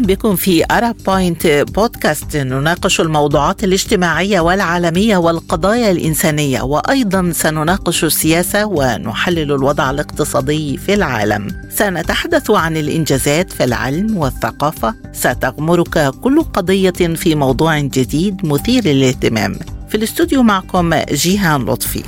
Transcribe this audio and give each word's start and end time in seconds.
أهلا 0.00 0.14
بكم 0.14 0.36
في 0.36 0.64
Arab 0.70 0.96
Point 1.06 1.46
Podcast 1.46 2.36
نناقش 2.36 3.00
الموضوعات 3.00 3.64
الاجتماعية 3.64 4.40
والعالمية 4.40 5.16
والقضايا 5.16 5.90
الإنسانية 5.90 6.62
وأيضا 6.62 7.32
سنناقش 7.34 8.04
السياسة 8.04 8.66
ونحلل 8.66 9.52
الوضع 9.52 9.90
الاقتصادي 9.90 10.76
في 10.76 10.94
العالم. 10.94 11.48
سنتحدث 11.70 12.50
عن 12.50 12.76
الإنجازات 12.76 13.52
في 13.52 13.64
العلم 13.64 14.16
والثقافة، 14.16 14.94
ستغمرك 15.12 16.14
كل 16.20 16.42
قضية 16.42 16.90
في 16.90 17.34
موضوع 17.34 17.78
جديد 17.78 18.46
مثير 18.46 18.84
للاهتمام. 18.84 19.58
في 19.88 19.94
الاستوديو 19.94 20.42
معكم 20.42 20.94
جيهان 20.94 21.64
لطفي. 21.64 22.02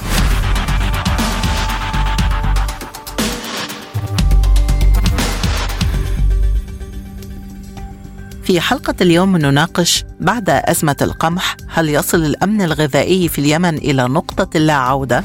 في 8.53 8.61
حلقة 8.61 8.95
اليوم 9.01 9.37
نناقش 9.37 10.05
بعد 10.21 10.51
أزمة 10.51 10.97
القمح 11.03 11.57
هل 11.69 11.89
يصل 11.89 12.25
الأمن 12.25 12.63
الغذائي 12.63 13.29
في 13.29 13.39
اليمن 13.39 13.79
إلى 13.79 14.03
نقطة 14.03 14.59
لا 14.59 14.73
عودة؟ 14.73 15.25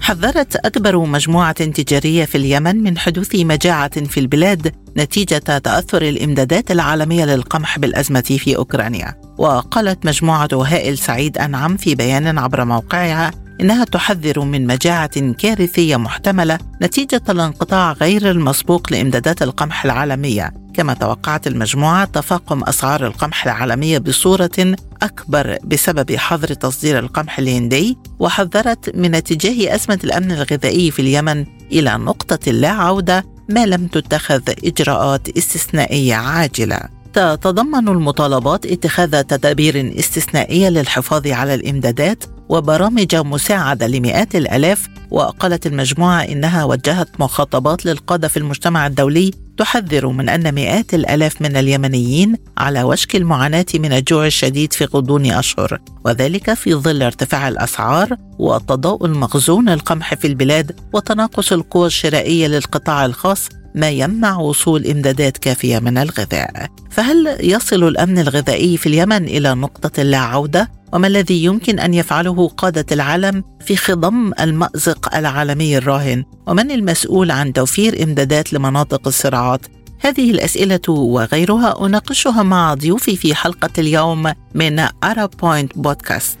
حذرت 0.00 0.56
أكبر 0.56 0.98
مجموعة 0.98 1.52
تجارية 1.52 2.24
في 2.24 2.38
اليمن 2.38 2.82
من 2.82 2.98
حدوث 2.98 3.34
مجاعة 3.34 4.04
في 4.04 4.20
البلاد 4.20 4.74
نتيجة 4.96 5.38
تأثر 5.38 6.02
الإمدادات 6.02 6.70
العالمية 6.70 7.24
للقمح 7.24 7.78
بالأزمة 7.78 8.20
في 8.20 8.56
أوكرانيا 8.56 9.14
وقالت 9.38 10.06
مجموعة 10.06 10.48
هائل 10.52 10.98
سعيد 10.98 11.38
أنعم 11.38 11.76
في 11.76 11.94
بيان 11.94 12.38
عبر 12.38 12.64
موقعها 12.64 13.30
إنها 13.60 13.84
تحذر 13.84 14.40
من 14.40 14.66
مجاعة 14.66 15.32
كارثية 15.32 15.96
محتملة 15.96 16.58
نتيجة 16.82 17.22
الانقطاع 17.28 17.92
غير 17.92 18.30
المسبوق 18.30 18.92
لإمدادات 18.92 19.42
القمح 19.42 19.84
العالمية. 19.84 20.54
كما 20.74 20.94
توقعت 20.94 21.46
المجموعة 21.46 22.04
تفاقم 22.04 22.64
أسعار 22.64 23.06
القمح 23.06 23.44
العالمية 23.44 23.98
بصورة 23.98 24.76
أكبر 25.02 25.58
بسبب 25.64 26.16
حظر 26.16 26.54
تصدير 26.54 26.98
القمح 26.98 27.38
الهندي 27.38 27.98
وحذرت 28.18 28.96
من 28.96 29.14
اتجاه 29.14 29.74
أزمة 29.74 29.98
الأمن 30.04 30.32
الغذائي 30.32 30.90
في 30.90 31.02
اليمن 31.02 31.46
إلى 31.72 31.90
نقطة 31.98 32.52
لا 32.52 32.70
عودة 32.70 33.24
ما 33.48 33.66
لم 33.66 33.86
تتخذ 33.86 34.42
إجراءات 34.64 35.36
استثنائية 35.36 36.14
عاجلة. 36.14 36.80
تتضمن 37.12 37.88
المطالبات 37.88 38.66
اتخاذ 38.66 39.22
تدابير 39.22 39.94
استثنائية 39.98 40.68
للحفاظ 40.68 41.26
على 41.26 41.54
الإمدادات 41.54 42.24
وبرامج 42.48 43.16
مساعدة 43.16 43.86
لمئات 43.86 44.36
الآلاف 44.36 44.88
وقالت 45.10 45.66
المجموعة 45.66 46.22
إنها 46.22 46.64
وجهت 46.64 47.08
مخاطبات 47.18 47.86
للقادة 47.86 48.28
في 48.28 48.36
المجتمع 48.36 48.86
الدولي 48.86 49.30
تحذر 49.58 50.06
من 50.08 50.28
أن 50.28 50.54
مئات 50.54 50.94
الآلاف 50.94 51.42
من 51.42 51.56
اليمنيين 51.56 52.36
على 52.58 52.82
وشك 52.82 53.16
المعاناة 53.16 53.66
من 53.74 53.92
الجوع 53.92 54.26
الشديد 54.26 54.72
في 54.72 54.84
غضون 54.84 55.26
أشهر 55.26 55.80
وذلك 56.04 56.54
في 56.54 56.74
ظل 56.74 57.02
ارتفاع 57.02 57.48
الأسعار 57.48 58.16
وتضاؤل 58.38 59.10
مخزون 59.10 59.68
القمح 59.68 60.14
في 60.14 60.26
البلاد 60.26 60.76
وتناقص 60.92 61.52
القوى 61.52 61.86
الشرائية 61.86 62.46
للقطاع 62.46 63.06
الخاص 63.06 63.48
ما 63.74 63.90
يمنع 63.90 64.38
وصول 64.38 64.86
إمدادات 64.86 65.38
كافية 65.38 65.78
من 65.78 65.98
الغذاء. 65.98 66.66
فهل 66.90 67.36
يصل 67.40 67.88
الأمن 67.88 68.18
الغذائي 68.18 68.76
في 68.76 68.86
اليمن 68.86 69.24
إلى 69.24 69.54
نقطة 69.54 70.02
لا 70.02 70.18
عودة؟ 70.18 70.77
وما 70.92 71.06
الذي 71.06 71.44
يمكن 71.44 71.78
أن 71.78 71.94
يفعله 71.94 72.48
قادة 72.48 72.86
العالم 72.92 73.44
في 73.60 73.76
خضم 73.76 74.32
المأزق 74.40 75.14
العالمي 75.14 75.78
الراهن؟ 75.78 76.24
ومن 76.46 76.70
المسؤول 76.70 77.30
عن 77.30 77.52
توفير 77.52 78.02
إمدادات 78.02 78.52
لمناطق 78.52 79.06
الصراعات؟ 79.06 79.60
هذه 80.00 80.30
الأسئلة 80.30 80.88
وغيرها 80.88 81.86
أناقشها 81.86 82.42
مع 82.42 82.74
ضيوفي 82.74 83.16
في 83.16 83.34
حلقة 83.34 83.70
اليوم 83.78 84.32
من 84.54 84.86
أرب 85.04 85.30
بوينت 85.42 85.78
بودكاست 85.78 86.38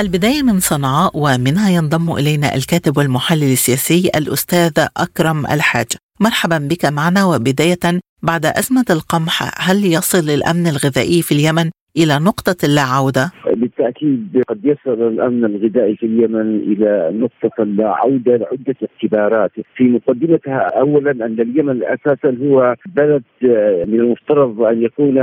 البداية 0.00 0.42
من 0.42 0.60
صنعاء 0.60 1.10
ومنها 1.14 1.70
ينضم 1.70 2.12
إلينا 2.12 2.54
الكاتب 2.54 2.96
والمحلل 2.96 3.52
السياسي 3.52 4.10
الأستاذ 4.16 4.86
أكرم 4.96 5.46
الحاج. 5.46 5.86
مرحبا 6.20 6.58
بك 6.58 6.84
معنا 6.84 7.24
وبداية 7.24 8.00
بعد 8.22 8.46
أزمة 8.46 8.84
القمح 8.90 9.68
هل 9.70 9.84
يصل 9.84 10.30
الأمن 10.30 10.66
الغذائي 10.66 11.22
في 11.22 11.32
اليمن؟ 11.32 11.70
إلى 11.96 12.18
نقطة 12.18 12.68
لا 12.68 12.82
عودة؟ 12.82 13.30
بالتأكيد 13.46 14.42
قد 14.48 14.64
يصل 14.64 15.08
الأمن 15.08 15.44
الغذائي 15.44 15.96
في 15.96 16.06
اليمن 16.06 16.56
إلى 16.56 17.10
نقطة 17.12 17.64
لا 17.64 17.88
عوده 17.88 18.36
لعدة 18.36 18.74
اعتبارات، 18.82 19.50
في 19.76 19.84
مقدمتها 19.84 20.58
اولا 20.80 21.10
أن 21.10 21.40
اليمن 21.40 21.82
أساسا 21.84 22.36
هو 22.42 22.74
بلد 22.96 23.22
آه، 23.44 23.84
من 23.84 24.00
المفترض 24.00 24.62
أن 24.62 24.82
يكون 24.82 25.14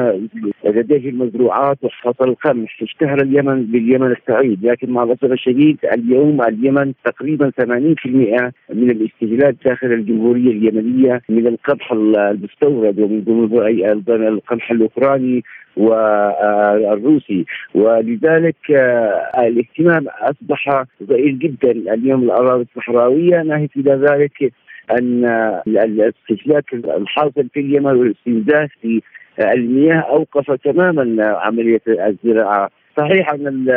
لديه 0.66 1.10
المزروعات 1.10 1.78
وحصل 1.84 2.30
القمح، 2.30 2.78
اشتهر 2.82 3.22
اليمن 3.22 3.66
باليمن 3.66 4.12
السعيد، 4.12 4.66
لكن 4.66 4.90
مع 4.92 5.04
الأسف 5.04 5.32
الشديد 5.32 5.78
اليوم 5.94 6.42
اليمن 6.42 6.94
تقريبا 7.06 7.50
80% 7.50 8.52
من 8.74 8.90
الاستهلاك 8.92 9.56
داخل 9.66 9.88
الجمهورية 9.88 10.52
اليمنية 10.52 11.22
من 11.30 11.48
القمح 11.48 11.92
المستورد 11.92 13.00
ومن 13.00 13.22
أيضا 13.62 14.16
القمح 14.16 14.72
الأوكراني. 14.72 15.44
والروسي. 15.78 17.46
ولذلك 17.76 18.72
آه، 18.72 19.48
الاهتمام 19.48 20.08
أصبح 20.08 20.84
ضئيل 21.04 21.40
جدا. 21.40 21.72
اليوم 21.72 22.24
الأراضي 22.24 22.62
الصحراوية 22.62 23.42
ناهيك 23.42 23.72
إلى 23.78 23.94
ذلك 23.94 24.54
أن 24.92 25.26
الاستهلاك 25.68 26.74
الحاصل 26.74 27.50
في 27.54 27.60
اليمن 27.60 27.96
والاستنزاف 27.96 28.70
في 28.82 29.02
المياه 29.40 30.00
أوقف 30.00 30.52
تماما 30.52 31.26
عملية 31.28 31.82
الزراعة. 31.88 32.70
صحيح 32.98 33.34
أن 33.34 33.68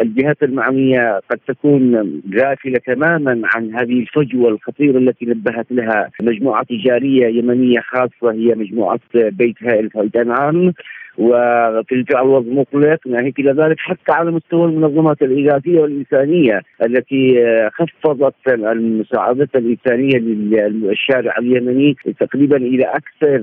الجهات 0.00 0.42
المعنية 0.42 1.20
قد 1.30 1.38
تكون 1.48 1.94
غافلة 2.34 2.78
تماما 2.86 3.42
عن 3.44 3.74
هذه 3.74 4.00
الفجوة 4.00 4.48
الخطيرة 4.48 4.98
التي 4.98 5.26
نبهت 5.26 5.66
لها 5.70 6.10
مجموعة 6.20 6.64
تجارية 6.64 7.26
يمنية 7.26 7.80
خاصة 7.80 8.32
هي 8.32 8.54
مجموعة 8.54 9.00
بيت 9.14 9.62
هائل 9.62 9.90
فايدان 9.90 10.30
وفي 10.30 10.72
وضع 11.18 12.52
مقلق 12.52 13.06
ناهيك 13.06 13.38
إلى 13.38 13.52
ذلك 13.52 13.76
حتى 13.78 14.12
على 14.12 14.30
مستوى 14.30 14.64
المنظمات 14.64 15.22
الاغاثيه 15.22 15.80
والإنسانية 15.80 16.62
التي 16.86 17.34
خفضت 17.74 18.34
المساعدات 18.48 19.48
الإنسانية 19.56 20.18
للشارع 20.18 21.38
اليمني 21.38 21.96
تقريبا 22.20 22.56
إلى 22.56 22.84
أكثر 22.84 23.38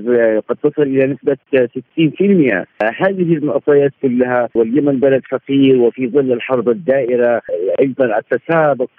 قد 0.48 0.56
تصل 0.56 0.82
إلى 0.82 1.06
نسبة 1.06 1.36
60% 1.54 2.66
هذه 2.82 3.34
المعطيات 3.34 3.92
كلها 4.02 4.48
واليمن 4.54 5.00
بلد 5.00 5.22
فقير 5.30 5.76
وفي 5.76 6.08
ظل 6.08 6.32
الحرب 6.32 6.68
الدائرة 6.68 7.42
أيضا 7.80 8.18
التسابق 8.18 8.90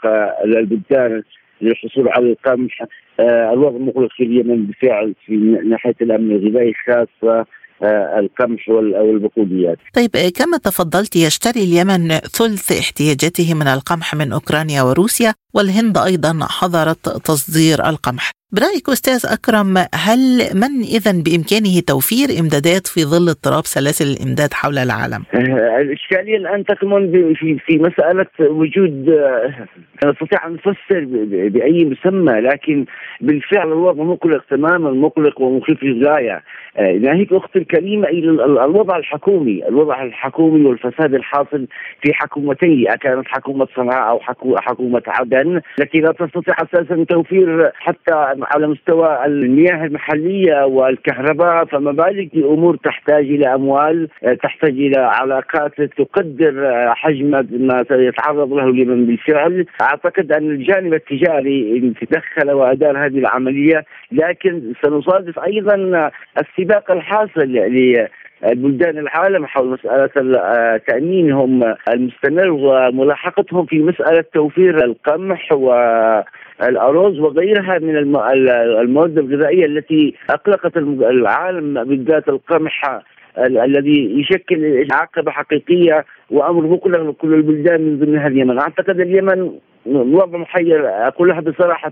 البلدان 0.46 1.24
للحصول 1.62 2.10
على 2.10 2.32
القمح. 2.32 2.86
الوضع 3.54 3.78
مغلق 3.78 4.12
في 4.12 4.24
اليمن 4.24 4.66
بالفعل 4.66 5.14
في 5.26 5.36
ناحية 5.66 5.96
الأمن 6.02 6.32
الغذائي 6.32 6.74
خاصه 6.74 7.10
آه، 7.24 7.46
القمح 7.84 8.70
أو 8.70 9.12
البقوليات. 9.12 9.78
طيب 9.94 10.16
آه، 10.16 10.30
كما 10.30 10.58
تفضلت 10.58 11.16
يشتري 11.16 11.64
اليمن 11.64 12.10
ثلث 12.10 12.72
احتياجاته 12.72 13.54
من 13.54 13.68
القمح 13.68 14.16
من 14.16 14.32
أوكرانيا 14.32 14.82
وروسيا 14.82 15.34
والهند 15.54 15.98
أيضا 15.98 16.40
حظرت 16.42 17.10
تصدير 17.10 17.90
القمح. 17.90 18.32
برأيك 18.52 18.90
أستاذ 18.90 19.22
أكرم 19.32 19.78
هل 19.94 20.20
من 20.54 20.82
اذا 20.96 21.12
بإمكانه 21.12 21.80
توفير 21.88 22.28
إمدادات 22.40 22.88
في 22.88 23.02
ظل 23.06 23.30
اضطراب 23.30 23.66
سلاسل 23.66 24.06
الإمداد 24.06 24.54
حول 24.54 24.78
العالم؟ 24.78 25.24
آه، 25.34 25.82
الإشكالية 25.82 26.38
الآن 26.38 26.66
تكمن 26.66 27.34
في 27.34 27.58
في 27.66 27.78
مسألة 27.78 28.26
وجود 28.40 29.10
نستطيع 30.06 30.48
أن 30.48 30.54
نفسر 30.54 31.06
بأي 31.50 31.86
مسمى 31.86 32.42
لكن 32.42 32.86
بالفعل 33.22 33.68
الوضع 33.68 34.04
مقلق 34.04 34.44
تماما 34.50 34.92
مقلق 34.92 35.42
ومخيف 35.42 35.84
للغاية 35.84 36.44
ناهيك 36.80 37.34
أختي 37.34 37.60
الكريمة 37.60 38.08
إلى 38.08 38.30
الوضع 38.46 38.98
الحكومي، 38.98 39.68
الوضع 39.68 40.04
الحكومي 40.04 40.66
والفساد 40.66 41.14
الحاصل 41.14 41.68
في 42.02 42.14
حكومتي 42.14 42.86
كانت 43.02 43.28
حكومة 43.28 43.68
صنعاء 43.76 44.10
أو 44.10 44.20
حكومة 44.58 45.02
عدن 45.08 45.62
التي 45.80 46.00
لا 46.00 46.12
تستطيع 46.12 46.56
أساسا 46.64 47.06
توفير 47.10 47.72
حتى 47.76 48.39
على 48.44 48.68
مستوى 48.68 49.26
المياه 49.26 49.86
المحلية 49.86 50.66
والكهرباء 50.66 51.66
فما 51.66 51.92
بالك 51.92 52.36
بامور 52.36 52.76
تحتاج 52.76 53.26
إلى 53.26 53.54
أموال 53.54 54.10
تحتاج 54.44 54.72
إلى 54.72 55.00
علاقات 55.00 55.82
تقدر 55.82 56.54
حجم 56.96 57.32
ما 57.52 57.86
سيتعرض 57.90 58.54
له 58.54 58.70
اليمن 58.70 59.06
بالفعل، 59.06 59.66
أعتقد 59.82 60.32
أن 60.32 60.52
الجانب 60.52 60.94
التجاري 60.94 61.94
تدخل 62.02 62.52
وأدار 62.52 63.06
هذه 63.06 63.18
العملية 63.18 63.86
لكن 64.12 64.74
سنصادف 64.84 65.40
أيضا 65.40 66.10
السباق 66.38 66.92
الحاصل 66.92 67.56
البلدان 68.46 68.98
العالم 68.98 69.46
حول 69.46 69.68
مسألة 69.68 70.38
تأمينهم 70.88 71.76
المستمر 71.94 72.50
وملاحقتهم 72.50 73.66
في 73.66 73.80
مسألة 73.80 74.24
توفير 74.34 74.86
القمح 74.86 75.52
و 75.52 75.74
الارز 76.64 77.20
وغيرها 77.20 77.80
من 77.80 77.98
المواد 78.82 79.18
الغذائية 79.18 79.66
التي 79.66 80.16
أقلقت 80.30 80.78
العالم 80.78 81.84
بالذات 81.84 82.30
القمح 82.30 83.02
الذي 83.38 84.20
يشكل 84.20 84.88
عقبة 84.92 85.32
حقيقية 85.32 86.06
وأمر 86.32 86.68
مقلق 86.68 87.10
لكل 87.10 87.34
البلدان 87.34 87.82
من 87.82 88.00
ضمنها 88.00 88.28
اليمن، 88.28 88.60
أعتقد 88.60 89.00
اليمن 89.00 89.52
وضع 89.86 90.38
محير 90.38 90.90
أقولها 90.90 91.40
بصراحة 91.40 91.92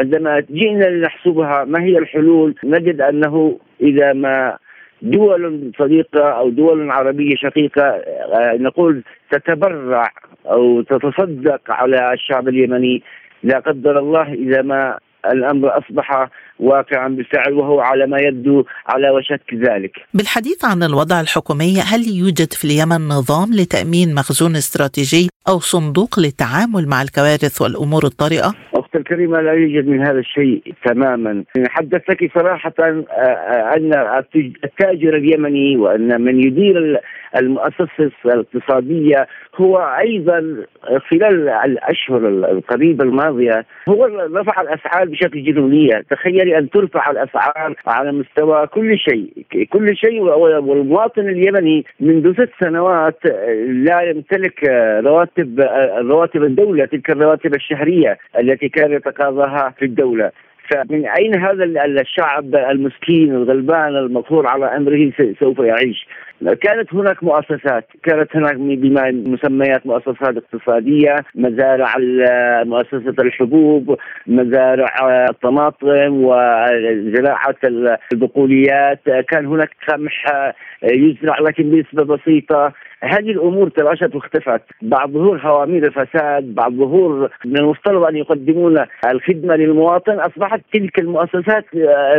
عندما 0.00 0.40
جئنا 0.50 0.84
لنحسبها 0.84 1.64
ما 1.64 1.82
هي 1.82 1.98
الحلول 1.98 2.54
نجد 2.64 3.00
أنه 3.00 3.58
إذا 3.80 4.12
ما 4.12 4.56
دول 5.02 5.72
صديقة 5.78 6.30
أو 6.30 6.50
دول 6.50 6.90
عربية 6.90 7.36
شقيقة 7.36 7.82
آه، 7.82 8.56
نقول 8.60 9.02
تتبرع 9.30 10.12
أو 10.46 10.82
تتصدق 10.82 11.60
على 11.68 12.12
الشعب 12.12 12.48
اليمني 12.48 13.02
لا 13.42 13.58
قدر 13.58 13.98
الله 13.98 14.32
إذا 14.32 14.62
ما 14.62 14.98
الأمر 15.32 15.78
أصبح 15.78 16.28
واقعا 16.60 17.08
بالفعل 17.08 17.52
وهو 17.52 17.80
على 17.80 18.06
ما 18.06 18.18
يبدو 18.18 18.64
على 18.86 19.10
وشك 19.10 19.54
ذلك. 19.54 19.92
بالحديث 20.14 20.64
عن 20.64 20.82
الوضع 20.82 21.20
الحكومي 21.20 21.80
هل 21.80 22.00
يوجد 22.08 22.52
في 22.52 22.64
اليمن 22.64 23.08
نظام 23.08 23.54
لتأمين 23.54 24.14
مخزون 24.14 24.56
استراتيجي 24.56 25.28
أو 25.48 25.58
صندوق 25.58 26.18
للتعامل 26.18 26.88
مع 26.88 27.02
الكوارث 27.02 27.62
والأمور 27.62 28.04
الطارئة؟ 28.04 28.54
اخت 28.88 28.96
الكريمه 28.96 29.40
لا 29.40 29.52
يوجد 29.52 29.88
من 29.88 30.00
هذا 30.00 30.18
الشيء 30.18 30.62
تماما، 30.84 31.44
حدثت 31.68 32.10
لك 32.10 32.30
صراحة 32.34 32.72
آه، 32.80 33.04
آه، 33.10 33.76
أن 33.76 34.22
التاجر 34.64 35.16
اليمني 35.16 35.76
وأن 35.76 36.20
من 36.20 36.40
يدير 36.40 37.00
المؤسسة 37.36 38.10
الاقتصادية 38.24 39.26
هو 39.56 39.78
أيضا 39.78 40.56
خلال 41.10 41.48
الأشهر 41.48 42.28
القريبة 42.28 43.04
الماضية 43.04 43.64
هو 43.88 44.04
رفع 44.34 44.62
الأسعار 44.62 45.04
بشكل 45.08 45.44
جنونيه، 45.44 46.04
تخيلي 46.10 46.58
أن 46.58 46.70
ترفع 46.70 47.10
الأسعار 47.10 47.74
على 47.86 48.12
مستوى 48.12 48.66
كل 48.66 48.98
شيء، 48.98 49.32
كل 49.70 49.96
شيء 49.96 50.20
والمواطن 50.20 51.28
اليمني 51.28 51.84
منذ 52.00 52.32
ست 52.32 52.50
سنوات 52.60 53.18
لا 53.68 54.00
يمتلك 54.00 54.64
رواتب 55.04 55.60
رواتب 55.98 56.42
الدولة 56.44 56.84
تلك 56.84 57.10
الرواتب 57.10 57.54
الشهرية 57.54 58.18
التي 58.38 58.68
كان 58.68 58.92
يتقاضاها 58.92 59.74
في 59.78 59.84
الدولة، 59.84 60.30
فمن 60.70 61.06
أين 61.06 61.34
هذا 61.34 61.64
الشعب 62.00 62.54
المسكين 62.54 63.34
الغلبان 63.34 63.96
المقهور 63.96 64.46
على 64.46 64.76
أمره 64.76 65.12
سوف 65.40 65.58
يعيش؟ 65.58 66.06
كانت 66.42 66.94
هناك 66.94 67.24
مؤسسات 67.24 67.84
كانت 68.02 68.36
هناك 68.36 68.54
بما 68.56 69.10
مسميات 69.10 69.86
مؤسسات 69.86 70.36
اقتصادية 70.36 71.16
مزارع 71.34 71.94
مؤسسة 72.64 73.14
الحبوب 73.18 73.98
مزارع 74.26 75.24
الطماطم 75.30 76.24
وزراعة 76.24 77.56
البقوليات. 78.12 79.00
كان 79.28 79.46
هناك 79.46 79.70
قمح 79.88 80.24
يزرع 80.82 81.38
لكن 81.38 81.70
بنسبة 81.70 82.16
بسيطة. 82.16 82.72
هذه 83.02 83.30
الأمور 83.30 83.68
تلاشت 83.68 84.14
واختفت 84.14 84.62
بعد 84.82 85.10
ظهور 85.10 85.38
هوامير 85.38 85.86
الفساد 85.86 86.54
بعد 86.54 86.72
ظهور 86.72 87.30
من 87.44 87.56
المفترض 87.56 88.04
أن 88.04 88.16
يقدمون 88.16 88.84
الخدمة 89.12 89.56
للمواطن 89.56 90.20
أصبحت 90.20 90.60
تلك 90.72 90.98
المؤسسات 90.98 91.64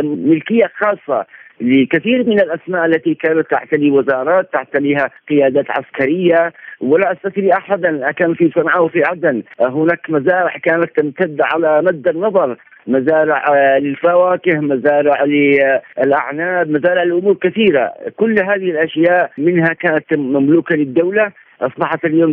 ملكية 0.04 0.70
خاصة. 0.76 1.26
لكثير 1.60 2.26
من 2.26 2.40
الأسماء 2.40 2.86
التي 2.86 3.14
كانت 3.14 3.50
تعتلي 3.50 3.90
وزارات 3.90 4.52
تعتليها 4.52 5.10
قيادات 5.28 5.70
عسكرية 5.70 6.52
ولا 6.80 7.12
أستثني 7.12 7.52
أحدا 7.52 8.10
كان 8.10 8.34
في 8.34 8.50
صنعاء 8.54 8.84
وفي 8.84 9.02
عدن. 9.04 9.42
هناك 9.60 10.10
مزارع 10.10 10.56
كانت 10.62 10.90
تمتد 10.96 11.40
على 11.40 11.82
مد 11.82 12.08
النظر 12.08 12.56
مزارع 12.86 13.44
آه، 13.48 13.78
للفواكه 13.78 14.60
مزارع 14.60 15.24
للأعناب 15.24 16.70
مزارع 16.70 17.02
لأمور 17.02 17.34
كثيرة. 17.34 17.92
كل 18.16 18.38
هذه 18.38 18.70
الأشياء 18.70 19.30
منها 19.38 19.72
كانت 19.72 20.14
مملوكة 20.14 20.76
للدولة. 20.76 21.32
أصبحت 21.60 22.04
اليوم 22.04 22.32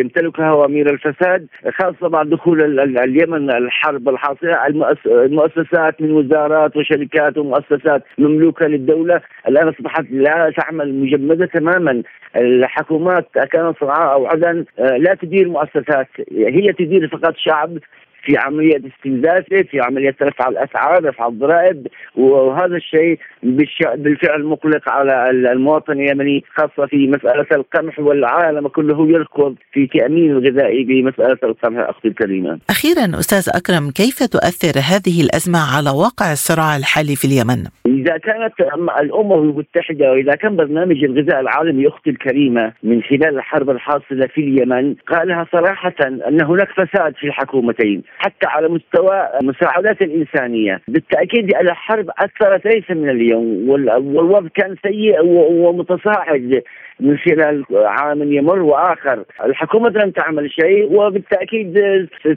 يمتلكها 0.00 0.50
اوامير 0.50 0.90
الفساد 0.90 1.46
خاصة 1.78 2.08
بعد 2.08 2.28
دخول 2.30 2.80
اليمن 2.98 3.50
الحرب 3.50 4.08
الحاصلة 4.08 4.66
المؤسسات 5.06 6.02
من 6.02 6.10
وزارات 6.10 6.76
وشركات 6.76 7.38
ومؤسسات 7.38 8.02
مملوكة 8.18 8.66
للدولة. 8.66 9.20
الآن 9.48 9.68
أصبحت 9.68 10.04
لا 10.10 10.52
تعمل 10.56 10.94
مجمدة 10.94 11.46
تماما. 11.46 12.02
الحكومات 12.36 13.28
كانت 13.52 13.78
صنعاء 13.80 14.12
أو 14.12 14.26
عدن 14.26 14.64
آه، 14.78 14.96
لا 14.96 15.14
تدير 15.14 15.48
مؤسسات 15.48 16.08
هي 16.32 16.72
تدير 16.72 17.08
فقط 17.08 17.34
شعب. 17.36 17.78
في 18.24 18.36
عملية 18.36 18.80
استنزافه 18.96 19.62
في 19.70 19.80
عملية 19.80 20.16
رفع 20.22 20.48
الأسعار 20.48 21.04
رفع 21.04 21.26
الضرائب 21.26 21.86
وهذا 22.16 22.76
الشيء 22.76 23.18
بالفعل 23.96 24.44
مقلق 24.44 24.88
على 24.88 25.30
المواطن 25.30 25.92
اليمني 25.92 26.44
خاصة 26.56 26.86
في 26.86 27.08
مسألة 27.08 27.46
القمح 27.52 27.98
والعالم 27.98 28.68
كله 28.68 29.08
يركض 29.08 29.54
في 29.72 29.86
تأمين 29.86 30.30
الغذائي 30.30 30.84
بمسألة 30.84 31.38
القمح 31.42 31.88
أختي 31.88 32.08
الكريمة 32.08 32.58
أخيرا 32.70 33.04
أستاذ 33.04 33.48
أكرم 33.54 33.90
كيف 33.90 34.18
تؤثر 34.22 34.78
هذه 34.78 35.22
الأزمة 35.24 35.58
على 35.76 35.90
واقع 35.90 36.32
الصراع 36.32 36.76
الحالي 36.76 37.16
في 37.16 37.24
اليمن؟ 37.24 37.60
إذا 37.86 38.16
كانت 38.18 38.54
الأمم 39.00 39.32
المتحدة 39.32 40.10
وإذا 40.12 40.34
كان 40.34 40.56
برنامج 40.56 41.04
الغذاء 41.04 41.40
العالمي 41.40 41.88
أختي 41.88 42.10
الكريمة 42.10 42.72
من 42.82 43.02
خلال 43.02 43.36
الحرب 43.36 43.70
الحاصلة 43.70 44.26
في 44.26 44.40
اليمن 44.40 44.94
قالها 44.94 45.46
صراحة 45.52 45.94
أن 46.28 46.44
هناك 46.44 46.68
فساد 46.70 47.14
في 47.20 47.26
الحكومتين 47.26 48.02
حتى 48.18 48.46
على 48.46 48.68
مستوى 48.68 49.28
المساعدات 49.40 50.02
الإنسانية. 50.02 50.80
بالتأكيد 50.88 51.56
الحرب 51.56 52.10
أثرت 52.18 52.66
ليس 52.66 52.90
من 52.90 53.08
اليوم 53.10 53.68
والوضع 53.68 54.48
كان 54.54 54.76
سيء 54.86 55.24
ومتصاعد 55.24 56.62
من 57.00 57.18
خلال 57.18 57.64
عام 57.72 58.32
يمر 58.32 58.62
وآخر، 58.62 59.24
الحكومة 59.44 59.88
لم 59.88 60.10
تعمل 60.10 60.50
شيء 60.50 60.92
وبالتأكيد 60.92 61.74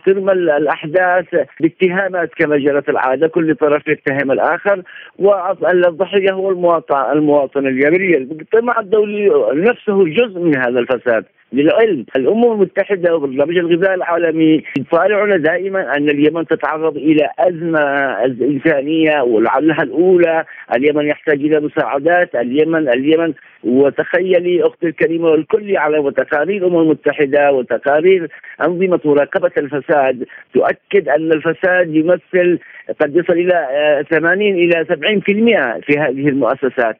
ترمى 0.05 0.31
الأحداث 0.31 1.25
باتهامات 1.59 2.33
كما 2.33 2.57
جرت 2.57 2.89
العادة، 2.89 3.27
كل 3.27 3.55
طرف 3.55 3.87
يتهم 3.87 4.31
الآخر 4.31 4.81
والضحية 5.19 6.31
هو 6.31 6.49
المواطن 6.49 7.11
المواطن 7.11 7.67
اليمني، 7.67 8.17
المجتمع 8.17 8.79
الدولي 8.79 9.29
نفسه 9.53 10.05
جزء 10.05 10.39
من 10.39 10.57
هذا 10.57 10.79
الفساد. 10.79 11.25
للعلم. 11.53 12.05
الأمم 12.15 12.51
المتحدة 12.51 13.15
وبرنامج 13.15 13.57
الغذاء 13.57 13.93
العالمي 13.93 14.63
يطالعنا 14.79 15.37
دائما 15.37 15.97
أن 15.97 16.09
اليمن 16.09 16.47
تتعرض 16.47 16.97
إلى 16.97 17.29
أزمة 17.39 17.79
انسانيه 18.25 19.21
ولعلها 19.21 19.83
الأولى. 19.83 20.45
اليمن 20.75 21.07
يحتاج 21.07 21.39
إلى 21.39 21.59
مساعدات. 21.59 22.35
اليمن 22.35 22.89
اليمن 22.89 23.33
وتخيلي 23.63 24.63
أختي 24.63 24.87
الكريمة 24.87 25.29
والكل 25.29 25.69
يعلم 25.69 26.05
وتقارير 26.05 26.67
الأمم 26.67 26.81
المتحدة 26.81 27.51
وتقارير 27.51 28.29
أنظمة 28.61 28.99
مراقبة 29.05 29.51
الفساد. 29.57 30.25
تؤكد 30.53 31.09
أن 31.09 31.31
الفساد 31.31 31.95
يمثل 31.95 32.59
قد 33.01 33.15
يصل 33.15 33.33
إلى 33.33 34.03
80 34.09 34.55
إلى 34.55 34.85
70% 34.85 35.79
في 35.81 35.99
هذه 35.99 36.29
المؤسسات. 36.29 36.97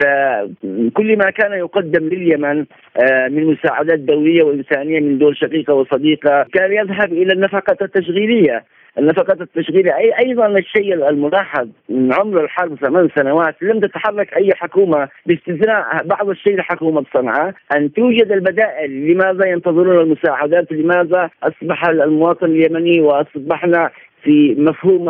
فكل 0.00 1.16
ما 1.16 1.30
كان 1.30 1.52
يقدم 1.52 2.08
لليمن 2.08 2.64
آه، 2.96 3.28
من 3.28 3.46
مساعدات 3.46 3.98
دولية 3.98 4.42
وإنسانية 4.42 5.00
من 5.00 5.18
دول 5.18 5.36
شقيقة 5.36 5.74
وصديقة 5.74 6.46
كان 6.54 6.72
يذهب 6.72 7.12
إلى 7.12 7.32
النفقه 7.32 7.76
التشغيلية. 7.82 8.64
النفقات 8.98 9.40
التشغيلية 9.40 9.96
أي 9.96 10.12
أيضا 10.18 10.46
الشيء 10.46 10.94
الملاحظ 10.94 11.68
من 11.88 12.12
عمر 12.12 12.44
الحرب 12.44 12.74
ثمان 12.74 13.08
سنوات 13.16 13.62
لم 13.62 13.80
تتحرك 13.80 14.36
أي 14.36 14.50
حكومة 14.54 15.08
باستثناء 15.26 16.04
بعض 16.04 16.28
الشيء 16.28 16.56
لحكومة 16.56 17.04
صنعاء 17.14 17.54
أن 17.76 17.92
توجد 17.92 18.32
البدائل 18.32 18.90
لماذا 18.90 19.48
ينتظرون 19.48 20.00
المساعدات 20.00 20.72
لماذا 20.72 21.30
أصبح 21.42 21.88
المواطن 21.88 22.46
اليمني 22.46 23.00
وأصبحنا 23.00 23.90
في 24.24 24.54
مفهوم 24.58 25.08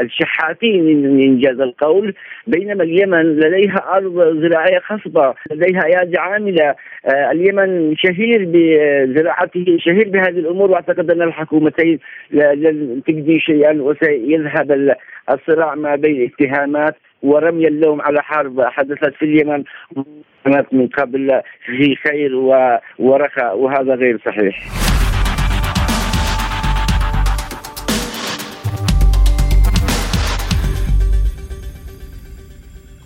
الشحاتين 0.00 0.84
من 0.84 1.22
انجاز 1.22 1.60
القول 1.60 2.14
بينما 2.46 2.82
اليمن 2.82 3.22
لديها 3.22 3.96
أرض 3.96 4.42
زراعية 4.42 4.78
خصبة 4.78 5.34
لديها 5.50 5.84
ايادي 5.86 6.18
عاملة. 6.18 6.74
آه، 7.06 7.30
اليمن 7.30 7.96
شهير 7.96 8.44
بزراعته 8.48 9.76
شهير 9.78 10.08
بهذه 10.08 10.38
الأمور 10.38 10.70
وأعتقد 10.70 11.10
أن 11.10 11.22
الحكومتين 11.22 11.98
لن 12.32 13.02
تجدي 13.06 13.40
شيئا 13.40 13.82
وسيذهب 13.82 14.96
الصراع 15.30 15.74
ما 15.74 15.96
بين 15.96 16.30
اتهامات 16.30 16.96
ورمي 17.22 17.68
اللوم 17.68 18.00
على 18.00 18.22
حرب 18.22 18.60
حدثت 18.60 19.14
في 19.14 19.24
اليمن 19.24 19.64
من 20.72 20.86
قبل 20.86 21.40
في 21.66 21.96
خير 21.96 22.36
ورخاء 22.98 23.58
وهذا 23.58 23.94
غير 23.94 24.18
صحيح. 24.26 24.89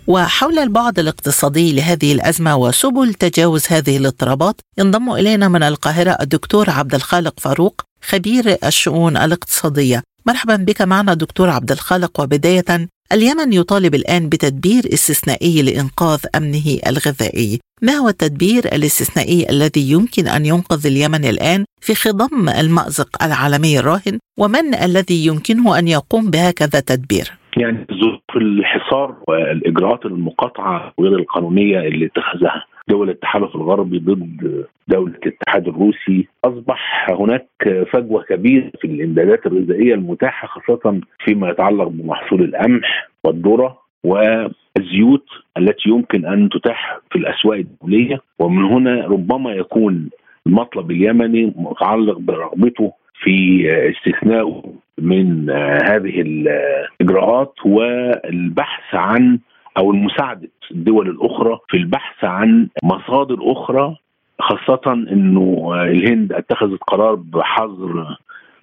وحول 0.07 0.59
البعد 0.59 0.99
الاقتصادي 0.99 1.73
لهذه 1.73 2.13
الأزمة 2.13 2.55
وسبل 2.55 3.13
تجاوز 3.13 3.63
هذه 3.69 3.97
الاضطرابات 3.97 4.61
ينضم 4.77 5.11
إلينا 5.11 5.47
من 5.47 5.63
القاهرة 5.63 6.17
الدكتور 6.21 6.69
عبد 6.69 6.95
الخالق 6.95 7.39
فاروق 7.39 7.81
خبير 8.01 8.57
الشؤون 8.65 9.17
الاقتصادية 9.17 10.03
مرحبا 10.25 10.55
بك 10.55 10.81
معنا 10.81 11.13
دكتور 11.13 11.49
عبد 11.49 11.71
الخالق 11.71 12.19
وبداية 12.19 12.87
اليمن 13.11 13.53
يطالب 13.53 13.95
الآن 13.95 14.29
بتدبير 14.29 14.93
استثنائي 14.93 15.61
لإنقاذ 15.61 16.19
أمنه 16.35 16.79
الغذائي 16.87 17.59
ما 17.81 17.93
هو 17.93 18.09
التدبير 18.09 18.65
الاستثنائي 18.65 19.49
الذي 19.49 19.91
يمكن 19.91 20.27
أن 20.27 20.45
ينقذ 20.45 20.85
اليمن 20.85 21.25
الآن 21.25 21.65
في 21.81 21.95
خضم 21.95 22.49
المأزق 22.49 23.23
العالمي 23.23 23.79
الراهن 23.79 24.19
ومن 24.39 24.75
الذي 24.75 25.25
يمكنه 25.25 25.79
أن 25.79 25.87
يقوم 25.87 26.29
بهكذا 26.29 26.79
تدبير؟ 26.79 27.37
يعني 27.57 27.85
ظروف 28.01 28.21
الحصار 28.35 29.15
والإجراءات 29.27 30.05
المقاطعة 30.05 30.93
غير 30.99 31.13
القانونية 31.15 31.79
اللي 31.79 32.05
اتخذها 32.05 32.65
دول 32.87 33.09
التحالف 33.09 33.55
الغربي 33.55 33.99
ضد 33.99 34.65
دولة 34.87 35.13
الاتحاد 35.25 35.67
الروسي 35.67 36.27
أصبح 36.45 37.09
هناك 37.09 37.47
فجوة 37.93 38.23
كبيرة 38.23 38.71
في 38.81 38.87
الإمدادات 38.87 39.45
الغذائية 39.47 39.93
المتاحة 39.93 40.47
خاصة 40.47 41.01
فيما 41.25 41.49
يتعلق 41.49 41.87
بمحصول 41.87 42.41
القمح 42.43 43.09
والذرة 43.23 43.77
والزيوت 44.03 45.25
التي 45.57 45.89
يمكن 45.89 46.25
أن 46.25 46.49
تتاح 46.49 46.99
في 47.11 47.17
الأسواق 47.19 47.57
الدولية. 47.57 48.19
ومن 48.39 48.63
هنا 48.63 49.05
ربما 49.07 49.51
يكون 49.51 50.09
المطلب 50.47 50.91
اليمني 50.91 51.53
متعلق 51.55 52.17
برغبته 52.19 52.93
في 53.23 53.67
استثنائه 53.89 54.63
من 54.97 55.49
هذه 55.89 56.21
الإجراءات 56.21 57.53
والبحث 57.65 58.95
عن 58.95 59.39
أو 59.77 59.91
المساعدة 59.91 60.49
الدول 60.71 61.09
الأخرى 61.09 61.59
في 61.69 61.77
البحث 61.77 62.23
عن 62.23 62.67
مصادر 62.83 63.37
أخرى 63.41 63.95
خاصة 64.39 64.93
إنه 64.93 65.71
الهند 65.83 66.33
أتخذت 66.33 66.79
قرار 66.87 67.15
بحظر 67.15 68.17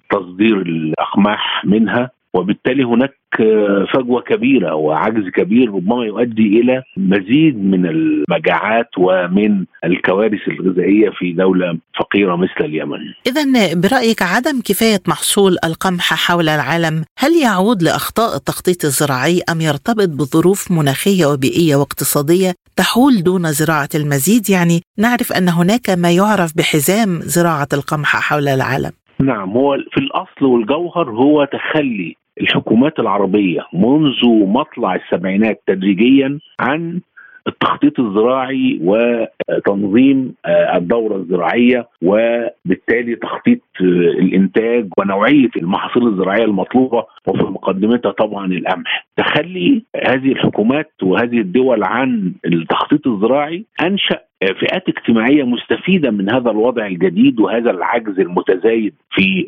تصدير 0.09 0.57
الأقماح 0.61 1.65
منها. 1.65 2.09
وبالتالي 2.33 2.83
هناك 2.83 3.13
فجوة 3.93 4.21
كبيرة 4.21 4.75
وعجز 4.75 5.29
كبير 5.29 5.73
ربما 5.73 6.05
يؤدي 6.05 6.59
إلى 6.59 6.83
مزيد 6.97 7.65
من 7.65 7.85
المجاعات 7.85 8.89
ومن 8.97 9.65
الكوارث 9.85 10.47
الغذائية 10.47 11.09
في 11.09 11.33
دولة 11.33 11.77
فقيرة 11.99 12.35
مثل 12.35 12.59
اليمن. 12.59 12.99
اذا 13.27 13.43
برأيك 13.73 14.21
عدم 14.21 14.61
كفاية 14.65 15.01
محصول 15.07 15.57
القمح 15.65 16.13
حول 16.13 16.49
العالم 16.49 17.03
هل 17.19 17.31
يعود 17.43 17.83
لأخطاء 17.83 18.35
التخطيط 18.35 18.85
الزراعي 18.85 19.41
أم 19.51 19.61
يرتبط 19.61 20.09
بظروف 20.09 20.71
مناخية 20.71 21.25
وبيئية 21.25 21.75
واقتصادية 21.75 22.53
تحول 22.75 23.23
دون 23.23 23.51
زراعة 23.51 23.89
المزيد؟ 23.95 24.49
يعني 24.49 24.81
نعرف 24.97 25.33
أن 25.33 25.49
هناك 25.49 25.89
ما 25.89 26.11
يعرف 26.11 26.57
بحزام 26.57 27.19
زراعة 27.21 27.67
القمح 27.73 28.15
حول 28.15 28.47
العالم. 28.47 28.91
نعم 29.19 29.49
هو 29.49 29.77
في 29.91 29.97
الأصل 29.97 30.45
والجوهر 30.45 31.09
هو 31.09 31.45
تخلي 31.45 32.15
الحكومات 32.41 32.99
العربية 32.99 33.61
منذ 33.73 34.25
مطلع 34.47 34.95
السبعينات 34.95 35.61
تدريجيا 35.67 36.39
عن 36.59 36.99
التخطيط 37.47 37.99
الزراعي 37.99 38.79
وتنظيم 38.83 40.33
الدورة 40.75 41.15
الزراعية 41.15 41.87
وبالتالي 42.01 43.15
تخطيط 43.15 43.59
الإنتاج 44.19 44.87
ونوعية 44.97 45.49
المحاصيل 45.57 46.07
الزراعية 46.07 46.43
المطلوبة 46.43 47.03
وفي 47.27 47.43
مقدمتها 47.43 48.11
طبعا 48.11 48.45
القمح. 48.53 49.07
تخلي 49.17 49.83
هذه 50.07 50.31
الحكومات 50.31 50.91
وهذه 51.03 51.39
الدول 51.39 51.83
عن 51.83 52.33
التخطيط 52.45 53.07
الزراعي 53.07 53.65
أنشأ 53.81 54.19
فئات 54.59 54.89
اجتماعية 54.89 55.43
مستفيدة 55.43 56.11
من 56.11 56.31
هذا 56.33 56.51
الوضع 56.51 56.85
الجديد 56.85 57.39
وهذا 57.39 57.71
العجز 57.71 58.19
المتزايد 58.19 58.93
في 59.11 59.45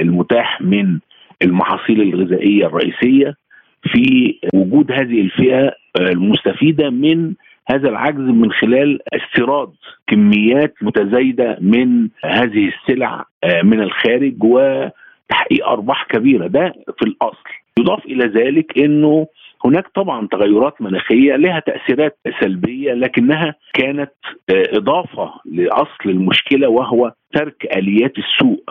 المتاح 0.00 0.60
من 0.62 0.98
المحاصيل 1.42 2.00
الغذائية 2.02 2.66
الرئيسية 2.66 3.34
في 3.82 4.34
وجود 4.54 4.92
هذه 4.92 5.20
الفئة 5.20 5.72
المستفيدة 6.00 6.90
من 6.90 7.34
هذا 7.70 7.88
العجز 7.88 8.18
من 8.20 8.52
خلال 8.52 8.98
استيراد 9.14 9.68
كميات 10.06 10.74
متزايدة 10.82 11.58
من 11.60 12.08
هذه 12.24 12.68
السلع 12.68 13.24
من 13.64 13.80
الخارج 13.82 14.34
وتحقيق 14.44 15.66
أرباح 15.68 16.04
كبيرة. 16.04 16.46
ده 16.46 16.72
في 16.98 17.02
الأصل. 17.06 17.48
يضاف 17.78 18.04
إلى 18.06 18.24
ذلك 18.26 18.78
أنه 18.78 19.26
هناك 19.64 19.88
طبعا 19.94 20.26
تغيرات 20.32 20.82
مناخية 20.82 21.36
لها 21.36 21.60
تأثيرات 21.60 22.18
سلبية 22.40 22.92
لكنها 22.92 23.54
كانت 23.74 24.12
إضافة 24.50 25.32
لأصل 25.44 26.06
المشكلة 26.06 26.68
وهو 26.68 27.12
ترك 27.34 27.76
آليات 27.76 28.12
السوق. 28.18 28.70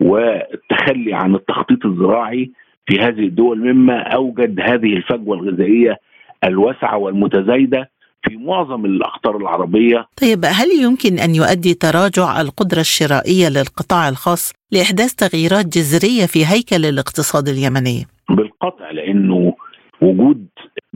والتخلي 0.00 1.14
عن 1.14 1.34
التخطيط 1.34 1.86
الزراعي 1.86 2.50
في 2.86 2.98
هذه 2.98 3.20
الدول 3.20 3.58
مما 3.58 4.02
أوجد 4.02 4.60
هذه 4.60 4.96
الفجوة 4.96 5.36
الغذائية 5.36 5.98
الواسعة 6.44 6.96
والمتزايدة 6.96 7.90
في 8.22 8.36
معظم 8.36 8.84
الأقطار 8.84 9.36
العربية. 9.36 10.06
طيب 10.22 10.44
هل 10.44 10.66
يمكن 10.82 11.18
أن 11.18 11.34
يؤدي 11.34 11.74
تراجع 11.74 12.40
القدرة 12.40 12.80
الشرائية 12.80 13.48
للقطاع 13.48 14.08
الخاص 14.08 14.52
لإحداث 14.72 15.14
تغييرات 15.14 15.66
جذرية 15.66 16.26
في 16.26 16.46
هيكل 16.46 16.84
الاقتصاد 16.86 17.48
اليمني؟ 17.48 18.06
بالقطع 18.28 18.90
لأنه 18.90 19.54
وجود 20.00 20.46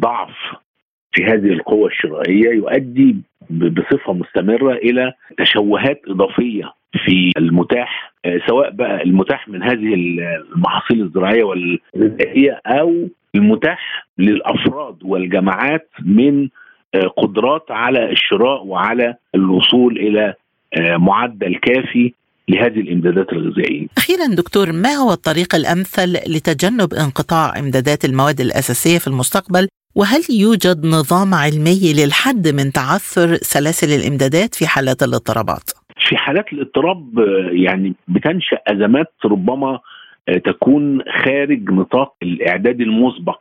ضعف 0.00 0.37
في 1.12 1.25
هذه 1.25 1.52
القوة 1.52 1.88
الشرائية 1.88 2.50
يؤدي 2.50 3.16
بصفة 3.50 4.12
مستمرة 4.12 4.73
إلى 4.73 5.12
تشوهات 5.38 6.00
إضافية 6.09 6.73
في 7.04 7.33
المتاح 7.37 8.10
سواء 8.48 8.70
بقى 8.70 9.02
المتاح 9.02 9.48
من 9.48 9.62
هذه 9.62 9.94
المحاصيل 9.94 11.02
الزراعية 11.02 11.44
والغذائية 11.44 12.60
أو 12.66 13.08
المتاح 13.34 14.06
للأفراد 14.18 14.96
والجماعات 15.04 15.88
من 16.04 16.48
قدرات 17.16 17.66
على 17.70 18.10
الشراء 18.12 18.66
وعلى 18.66 19.14
الوصول 19.34 19.98
إلى 19.98 20.34
معدل 20.98 21.56
كافي 21.62 22.12
لهذه 22.48 22.80
الإمدادات 22.80 23.32
الغذائية. 23.32 23.86
أخيرا 23.98 24.26
دكتور 24.34 24.72
ما 24.72 24.88
هو 24.88 25.12
الطريق 25.12 25.54
الأمثل 25.54 26.12
لتجنب 26.12 26.94
انقطاع 26.94 27.58
إمدادات 27.58 28.04
المواد 28.04 28.40
الأساسية 28.40 28.98
في 28.98 29.06
المستقبل؟ 29.06 29.68
وهل 29.94 30.20
يوجد 30.30 30.86
نظام 30.86 31.34
علمي 31.34 31.92
للحد 31.92 32.48
من 32.48 32.72
تعثر 32.72 33.34
سلاسل 33.34 34.00
الإمدادات 34.00 34.54
في 34.54 34.66
حالات 34.66 35.02
الاضطرابات؟ 35.02 35.70
في 36.09 36.16
حالات 36.16 36.52
الاضطراب 36.52 37.19
يعني 37.52 37.95
بتنشأ 38.09 38.59
أزمات 38.66 39.12
ربما 39.25 39.80
تكون 40.45 41.02
خارج 41.02 41.71
نطاق 41.71 42.14
الإعداد 42.23 42.80
المسبق 42.80 43.40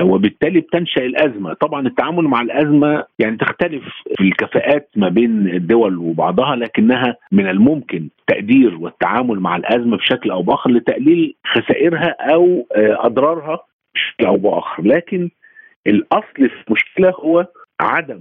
وبالتالي 0.00 0.60
بتنشأ 0.60 1.04
الأزمة، 1.06 1.52
طبعا 1.52 1.86
التعامل 1.86 2.24
مع 2.24 2.40
الأزمة 2.40 3.04
يعني 3.18 3.36
تختلف 3.36 3.84
في 4.16 4.24
الكفاءات 4.24 4.90
ما 4.96 5.08
بين 5.08 5.48
الدول 5.48 5.98
وبعضها 5.98 6.56
لكنها 6.56 7.16
من 7.32 7.48
الممكن 7.48 8.08
تقدير 8.26 8.76
والتعامل 8.76 9.40
مع 9.40 9.56
الأزمة 9.56 9.96
بشكل 9.96 10.30
أو 10.30 10.42
بآخر 10.42 10.70
لتقليل 10.70 11.34
خسائرها 11.46 12.16
أو 12.20 12.66
أضرارها 12.76 13.58
بشكل 13.94 14.26
أو 14.26 14.36
بآخر، 14.36 14.82
لكن 14.82 15.30
الأصل 15.86 16.48
في 16.48 16.64
المشكلة 16.68 17.10
هو 17.10 17.46
عدم 17.80 18.20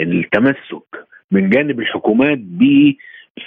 التمسك 0.00 1.06
من 1.30 1.50
جانب 1.50 1.80
الحكومات 1.80 2.38
ب 2.38 2.92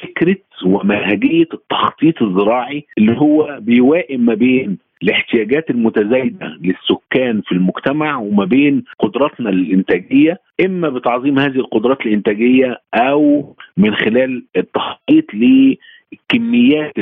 فكرة 0.03 0.35
ومنهجية 0.65 1.47
التخطيط 1.53 2.21
الزراعي 2.21 2.85
اللي 2.97 3.17
هو 3.17 3.57
بيوائم 3.61 4.25
ما 4.25 4.33
بين 4.33 4.77
الاحتياجات 5.03 5.69
المتزايدة 5.69 6.57
للسكان 6.61 7.41
في 7.41 7.51
المجتمع 7.51 8.17
وما 8.17 8.45
بين 8.45 8.83
قدراتنا 8.99 9.49
الإنتاجية 9.49 10.39
إما 10.65 10.89
بتعظيم 10.89 11.39
هذه 11.39 11.55
القدرات 11.55 12.01
الإنتاجية 12.01 12.81
أو 12.93 13.55
من 13.77 13.95
خلال 13.95 14.43
التخطيط 14.57 15.25
للكميات 15.33 16.93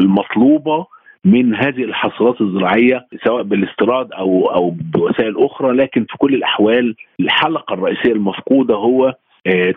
المطلوبة 0.00 0.86
من 1.24 1.54
هذه 1.54 1.84
الحصولات 1.84 2.40
الزراعية 2.40 3.06
سواء 3.24 3.42
بالاستيراد 3.42 4.12
أو 4.12 4.46
أو 4.46 4.70
بوسائل 4.70 5.34
أخرى 5.44 5.76
لكن 5.76 6.04
في 6.04 6.16
كل 6.18 6.34
الأحوال 6.34 6.94
الحلقة 7.20 7.74
الرئيسية 7.74 8.12
المفقودة 8.12 8.74
هو 8.74 9.14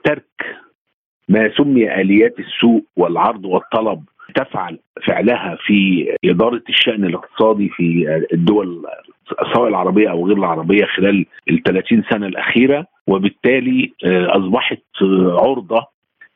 ترك 0.03 0.25
ما 1.29 1.51
سمي 1.57 2.01
آليات 2.01 2.39
السوق 2.39 2.85
والعرض 2.97 3.45
والطلب 3.45 4.03
تفعل 4.35 4.79
فعلها 5.07 5.57
في 5.65 6.07
إدارة 6.25 6.61
الشأن 6.69 7.05
الاقتصادي 7.05 7.69
في 7.69 8.05
الدول 8.33 8.83
سواء 9.53 9.67
العربية 9.67 10.09
أو 10.09 10.27
غير 10.27 10.37
العربية 10.37 10.85
خلال 10.85 11.25
ال 11.49 11.63
30 11.63 12.03
سنة 12.09 12.27
الأخيرة 12.27 12.87
وبالتالي 13.07 13.91
أصبحت 14.05 14.81
عرضة 15.43 15.87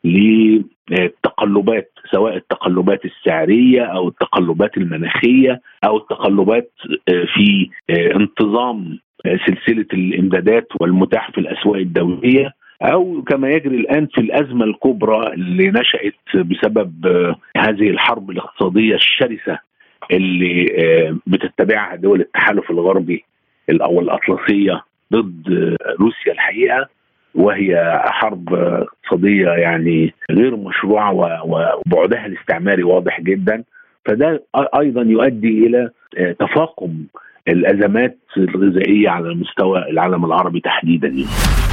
لتقدم 0.03 0.69
التقلبات 0.91 1.91
سواء 2.11 2.35
التقلبات 2.35 3.05
السعرية 3.05 3.81
أو 3.81 4.07
التقلبات 4.07 4.77
المناخية 4.77 5.61
أو 5.85 5.97
التقلبات 5.97 6.71
في 7.07 7.69
انتظام 7.89 8.99
سلسلة 9.45 9.85
الإمدادات 9.93 10.67
والمتاح 10.81 11.31
في 11.31 11.37
الأسواق 11.37 11.75
الدولية. 11.75 12.53
أو 12.81 13.21
كما 13.21 13.49
يجري 13.49 13.75
الآن 13.75 14.05
في 14.07 14.21
الأزمة 14.21 14.65
الكبرى 14.65 15.33
اللي 15.33 15.67
نشأت 15.71 16.45
بسبب 16.45 17.05
هذه 17.57 17.89
الحرب 17.89 18.29
الاقتصادية 18.31 18.95
الشرسة 18.95 19.59
اللي 20.11 20.65
بتتبعها 21.27 21.95
دول 21.95 22.21
التحالف 22.21 22.71
الغربي 22.71 23.23
أو 23.81 23.99
الأطلسية 23.99 24.83
ضد 25.13 25.47
روسيا 25.99 26.31
الحقيقة 26.33 26.87
وهي 27.35 28.01
حرب 28.05 28.53
اقتصادية 28.53 29.49
يعني 29.49 30.13
غير 30.31 30.55
مشروعة 30.55 31.13
وبعدها 31.45 32.25
الاستعماري 32.25 32.83
واضح 32.83 33.21
جدا 33.21 33.63
فده 34.05 34.43
أيضا 34.79 35.01
يؤدي 35.01 35.67
إلى 35.67 35.89
تفاقم 36.39 36.93
الأزمات 37.47 38.17
الغذائية 38.37 39.09
على 39.09 39.35
مستوى 39.35 39.89
العالم 39.89 40.25
العربي 40.25 40.59
تحديدا 40.59 41.07
يعني. 41.07 41.68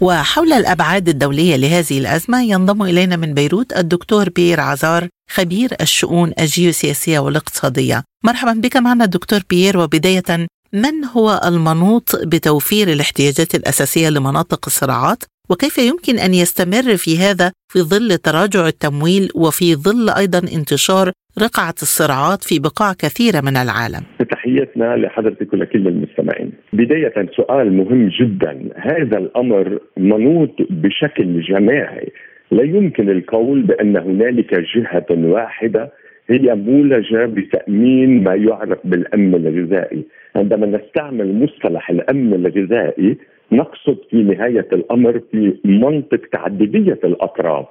وحول 0.00 0.52
الأبعاد 0.52 1.08
الدولية 1.08 1.56
لهذه 1.56 1.98
الأزمة 1.98 2.42
ينضم 2.42 2.82
إلينا 2.82 3.16
من 3.16 3.34
بيروت 3.34 3.72
الدكتور 3.72 4.28
بير 4.28 4.60
عزار 4.60 5.08
خبير 5.30 5.76
الشؤون 5.80 6.32
الجيوسياسية 6.40 7.18
والاقتصادية. 7.18 8.04
مرحبا 8.24 8.52
بك 8.52 8.76
معنا 8.76 9.04
دكتور 9.04 9.40
بيير 9.50 9.78
وبداية 9.78 10.46
من 10.72 11.04
هو 11.04 11.40
المنوط 11.44 12.16
بتوفير 12.16 12.92
الاحتياجات 12.92 13.54
الأساسية 13.54 14.08
لمناطق 14.08 14.60
الصراعات 14.66 15.24
وكيف 15.50 15.78
يمكن 15.78 16.18
أن 16.18 16.34
يستمر 16.34 16.96
في 16.96 17.18
هذا 17.18 17.52
في 17.72 17.82
ظل 17.82 18.18
تراجع 18.18 18.66
التمويل 18.66 19.30
وفي 19.34 19.76
ظل 19.76 20.10
أيضا 20.10 20.38
انتشار 20.38 21.12
رقعه 21.46 21.78
الصراعات 21.82 22.42
في 22.42 22.58
بقاع 22.58 22.92
كثيره 22.92 23.40
من 23.40 23.56
العالم. 23.56 24.02
تحياتنا 24.30 24.96
لحضرتك 24.96 25.52
ولكل 25.52 25.88
المستمعين. 25.88 26.52
بداية 26.72 27.26
سؤال 27.36 27.72
مهم 27.72 28.08
جدا، 28.20 28.68
هذا 28.76 29.18
الأمر 29.18 29.78
منوط 29.96 30.54
بشكل 30.70 31.40
جماعي، 31.40 32.12
لا 32.50 32.62
يمكن 32.62 33.10
القول 33.10 33.62
بأن 33.62 33.96
هنالك 33.96 34.54
جهة 34.76 35.06
واحدة 35.10 35.92
هي 36.30 36.54
مولجة 36.54 37.26
بتأمين 37.26 38.24
ما 38.24 38.34
يعرف 38.34 38.78
بالأمن 38.84 39.34
الغذائي، 39.34 40.02
عندما 40.36 40.66
نستعمل 40.66 41.42
مصطلح 41.42 41.90
الأمن 41.90 42.34
الغذائي 42.34 43.16
نقصد 43.52 43.98
في 44.10 44.16
نهاية 44.16 44.68
الأمر 44.72 45.20
في 45.32 45.54
منطق 45.64 46.20
تعددية 46.32 46.98
الأطراف 47.04 47.66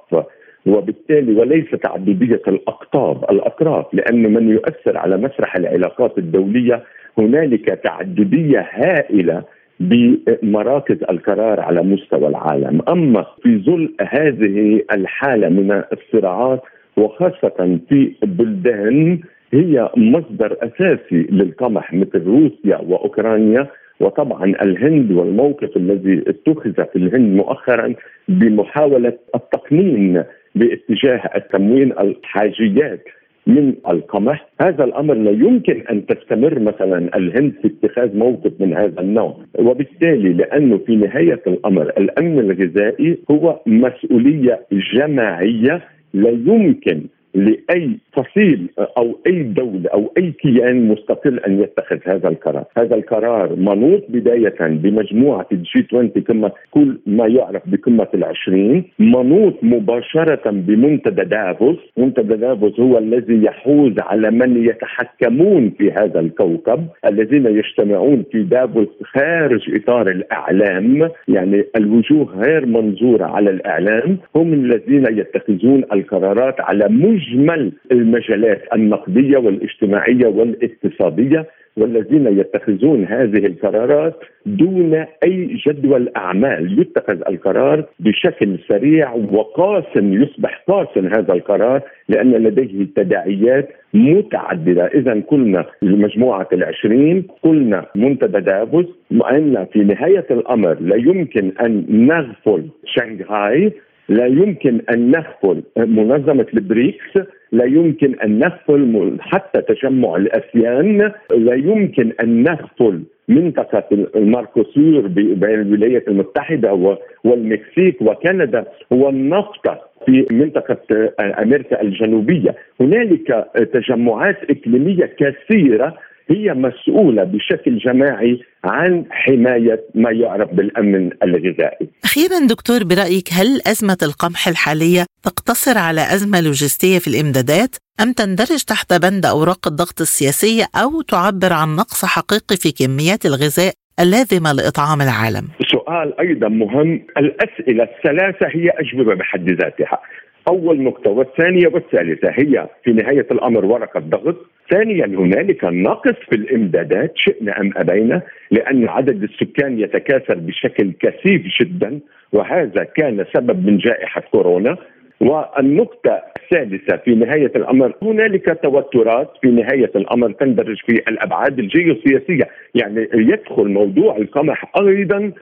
وبالتالي 0.66 1.34
وليس 1.34 1.70
تعددية 1.70 2.42
الأقطاب، 2.48 3.24
الأطراف 3.30 3.86
لأن 3.94 4.32
من 4.32 4.48
يؤثر 4.50 4.98
على 4.98 5.16
مسرح 5.16 5.56
العلاقات 5.56 6.18
الدولية 6.18 6.82
هنالك 7.18 7.64
تعددية 7.84 8.68
هائلة 8.72 9.42
بمراكز 9.80 10.96
القرار 11.10 11.60
على 11.60 11.82
مستوى 11.82 12.28
العالم، 12.28 12.82
أما 12.88 13.26
في 13.42 13.58
ظل 13.58 13.94
هذه 14.00 14.82
الحالة 14.92 15.48
من 15.48 15.82
الصراعات 15.92 16.62
وخاصة 16.96 17.78
في 17.88 18.12
بلدان 18.22 19.20
هي 19.52 19.88
مصدر 19.96 20.56
أساسي 20.62 21.26
للقمح 21.30 21.94
مثل 21.94 22.24
روسيا 22.26 22.76
وأوكرانيا 22.76 23.66
وطبعا 24.00 24.44
الهند 24.44 25.12
والموقف 25.12 25.76
الذي 25.76 26.24
اتخذ 26.26 26.72
في 26.72 26.96
الهند 26.96 27.36
مؤخرا 27.36 27.94
بمحاولة 28.28 29.12
التقنين 29.34 30.24
باتجاه 30.58 31.30
التموين 31.36 31.92
الحاجيات 31.92 33.04
من 33.46 33.74
القمح. 33.88 34.48
هذا 34.60 34.84
الأمر 34.84 35.14
لا 35.14 35.30
يمكن 35.30 35.82
أن 35.90 36.06
تستمر. 36.06 36.58
مثلا 36.58 37.16
الهند 37.16 37.52
في 37.62 37.68
اتخاذ 37.68 38.16
موقف 38.16 38.52
من 38.60 38.74
هذا 38.74 39.00
النوع. 39.00 39.36
وبالتالي 39.58 40.32
لأنه 40.32 40.78
في 40.78 40.96
نهاية 40.96 41.42
الأمر 41.46 41.82
الأمن 41.82 42.38
الغذائي 42.38 43.18
هو 43.30 43.60
مسؤولية 43.66 44.60
جماعية 44.94 45.82
لا 46.14 46.30
يمكن 46.30 47.02
لأي 47.38 47.90
فصيل 48.12 48.68
أو 48.78 49.18
أي 49.26 49.42
دولة 49.42 49.90
أو 49.94 50.12
أي 50.18 50.32
كيان 50.32 50.88
مستقل 50.88 51.38
أن 51.38 51.60
يتخذ 51.62 51.98
هذا 52.04 52.28
القرار، 52.28 52.64
هذا 52.78 52.94
القرار 52.94 53.56
منوط 53.56 54.04
بداية 54.08 54.56
بمجموعة 54.60 55.46
الجي 55.52 55.86
20 55.88 56.08
كما 56.08 56.50
كل 56.70 56.98
ما 57.06 57.26
يعرف 57.26 57.62
بقمة 57.66 58.08
العشرين، 58.14 58.84
منوط 58.98 59.54
مباشرة 59.62 60.50
بمنتدى 60.50 61.24
دافوس، 61.24 61.76
منتدى 61.96 62.36
دافوس 62.36 62.80
هو 62.80 62.98
الذي 62.98 63.44
يحوز 63.44 63.92
على 63.98 64.30
من 64.30 64.64
يتحكمون 64.64 65.70
في 65.78 65.92
هذا 65.92 66.20
الكوكب، 66.20 66.86
الذين 67.06 67.46
يجتمعون 67.46 68.24
في 68.32 68.42
دافوس 68.42 68.88
خارج 69.02 69.74
إطار 69.76 70.08
الإعلام، 70.08 71.10
يعني 71.28 71.64
الوجوه 71.76 72.24
غير 72.24 72.66
منظورة 72.66 73.24
على 73.24 73.50
الإعلام، 73.50 74.18
هم 74.36 74.52
الذين 74.52 75.04
يتخذون 75.18 75.84
القرارات 75.92 76.60
على 76.60 76.88
مجمل 76.88 77.27
مجمل 77.32 77.72
المجالات 77.92 78.62
النقدية 78.74 79.38
والاجتماعية 79.38 80.26
والاقتصادية 80.26 81.46
والذين 81.76 82.26
يتخذون 82.38 83.04
هذه 83.04 83.46
القرارات 83.46 84.14
دون 84.46 84.94
أي 85.24 85.58
جدول 85.66 86.08
أعمال. 86.16 86.80
يتخذ 86.80 87.20
القرار 87.28 87.84
بشكل 88.00 88.58
سريع 88.68 89.12
وقاسم 89.12 90.22
يصبح 90.22 90.64
قاسم 90.68 91.06
هذا 91.06 91.32
القرار 91.32 91.80
لأن 92.08 92.32
لديه 92.32 92.86
تداعيات 92.96 93.68
متعددة. 93.94 94.86
اذا 94.86 95.22
قلنا 95.28 95.66
مجموعه 95.82 96.48
العشرين 96.52 97.24
قلنا 97.42 97.86
منتدى 97.94 98.40
دافوس 98.40 98.86
وان 99.10 99.66
في 99.72 99.78
نهاية 99.78 100.26
الأمر 100.30 100.76
لا 100.80 100.96
يمكن 100.96 101.52
أن 101.60 101.84
نغفل 102.06 102.62
شنغهاي 102.84 103.72
لا 104.08 104.26
يمكن 104.26 104.80
أن 104.90 105.10
نغفل 105.10 105.62
منظمة 105.76 106.46
البريكس 106.54 107.18
لا 107.52 107.64
يمكن 107.64 108.14
أن 108.24 108.38
نغفل 108.38 109.16
حتى 109.20 109.62
تجمع 109.62 110.16
الأسيان 110.16 111.12
لا 111.36 111.54
يمكن 111.54 112.12
أن 112.22 112.42
نغفل 112.42 113.02
منطقة 113.28 113.84
الماركوسور 114.16 115.06
بين 115.06 115.60
الولايات 115.60 116.08
المتحدة 116.08 116.98
والمكسيك 117.24 118.02
وكندا 118.02 118.64
والنفط 118.90 119.66
في 120.06 120.26
منطقة 120.30 120.78
أمريكا 121.20 121.82
الجنوبية. 121.82 122.54
هنالك 122.80 123.46
تجمعات 123.72 124.36
إقليمية 124.50 125.14
كثيرة 125.18 125.96
هي 126.30 126.54
مسؤولة 126.54 127.24
بشكل 127.24 127.78
جماعي 127.78 128.40
عن 128.64 129.04
حماية 129.10 129.84
ما 129.94 130.10
يعرف 130.10 130.50
بالأمن 130.54 131.10
الغذائي. 131.22 131.88
أخيرا 132.04 132.46
دكتور 132.48 132.84
برأيك 132.84 133.28
هل 133.32 133.60
أزمة 133.66 133.98
القمح 134.02 134.48
الحالية 134.48 135.04
تقتصر 135.22 135.78
على 135.78 136.00
أزمة 136.00 136.40
لوجستية 136.40 136.98
في 136.98 137.08
الإمدادات؟ 137.08 137.76
أم 138.02 138.12
تندرج 138.12 138.64
تحت 138.64 138.92
بند 138.92 139.26
أوراق 139.26 139.68
الضغط 139.68 140.00
السياسية 140.00 140.64
أو 140.74 141.02
تعبر 141.02 141.52
عن 141.52 141.76
نقص 141.76 142.04
حقيقي 142.04 142.56
في 142.56 142.72
كميات 142.72 143.26
الغذاء 143.26 143.72
اللازمة 144.00 144.52
لإطعام 144.52 145.00
العالم؟ 145.02 145.48
سؤال 145.72 146.20
أيضا 146.20 146.48
مهم. 146.48 147.06
الأسئلة 147.16 147.84
الثلاثة 147.84 148.46
هي 148.46 148.70
أجوبة 148.70 149.14
بحد 149.14 149.50
ذاتها. 149.50 149.98
أول 150.48 150.82
نقطة 150.82 151.10
والثانية 151.10 151.68
والثالثة 151.68 152.30
هي 152.30 152.66
في 152.84 152.92
نهاية 152.92 153.26
الأمر 153.30 153.64
ورقة 153.64 154.00
ضغط 154.00 154.36
ثانيا 154.70 155.06
هنالك 155.06 155.64
نقص 155.64 156.14
في 156.30 156.36
الإمدادات 156.36 157.12
شئنا 157.16 157.60
أم 157.60 157.72
أبينا 157.76 158.22
لأن 158.50 158.88
عدد 158.88 159.22
السكان 159.22 159.80
يتكاثر 159.80 160.34
بشكل 160.34 160.92
كثيف 161.00 161.42
جدا 161.60 162.00
وهذا 162.32 162.84
كان 162.84 163.24
سبب 163.34 163.66
من 163.66 163.78
جائحة 163.78 164.20
كورونا. 164.32 164.76
والنقطة 165.20 166.22
الثالثة 166.36 166.96
في 166.96 167.14
نهاية 167.14 167.52
الأمر 167.56 167.92
هنالك 168.02 168.58
توترات 168.62 169.30
في 169.42 169.48
نهاية 169.48 169.90
الأمر 169.96 170.32
تندرج 170.32 170.76
في 170.86 170.92
الأبعاد 171.08 171.58
الجيوسياسية. 171.58 172.48
يعني 172.74 173.08
يدخل 173.14 173.68
موضوع 173.68 174.16
القمح 174.16 174.72
أيضا 174.80 175.32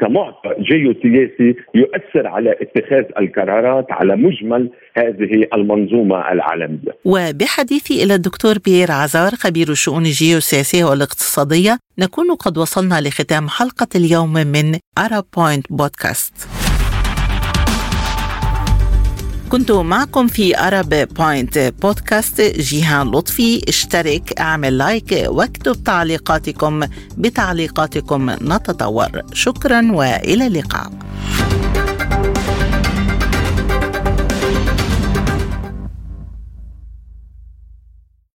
كمعطى 0.00 0.50
جيوسياسي 0.60 1.54
يؤثر 1.74 2.26
على 2.26 2.56
اتخاذ 2.60 3.04
القرارات 3.18 3.86
على 3.90 4.16
مجمل 4.16 4.70
هذه 4.96 5.46
المنظومة 5.54 6.32
العالمية. 6.32 6.92
وبحديثي 7.04 8.02
إلى 8.02 8.14
الدكتور 8.14 8.58
بيير 8.64 8.92
عزار 8.92 9.30
خبير 9.30 9.68
الشؤون 9.68 10.02
الجيوسياسية 10.02 10.84
والاقتصادية 10.84 11.78
نكون 11.98 12.34
قد 12.34 12.58
وصلنا 12.58 13.00
لختام 13.00 13.48
حلقة 13.48 13.88
اليوم 13.94 14.32
من 14.32 14.78
أرا 14.98 15.22
بوينت 15.36 15.66
بودكاست 15.70 16.55
كنت 19.50 19.72
معكم 19.72 20.26
في 20.26 20.58
Arab 20.58 20.88
Point 20.88 21.58
بودكاست 21.58 22.40
جيهان 22.40 23.10
لطفي 23.10 23.68
اشترك 23.68 24.40
اعمل 24.40 24.78
لايك 24.78 25.24
واكتب 25.26 25.84
تعليقاتكم. 25.84 26.80
بتعليقاتكم 27.16 28.30
نتطور. 28.30 29.22
شكرا 29.32 29.92
وإلى 29.92 30.46
اللقاء. 30.46 30.92